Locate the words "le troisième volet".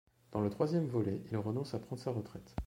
0.41-1.21